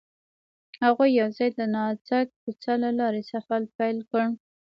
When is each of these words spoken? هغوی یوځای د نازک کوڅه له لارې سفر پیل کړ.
هغوی 0.83 1.09
یوځای 1.21 1.49
د 1.57 1.61
نازک 1.75 2.27
کوڅه 2.41 2.73
له 2.83 2.89
لارې 2.99 3.21
سفر 3.31 3.61
پیل 3.77 3.97
کړ. 4.11 4.23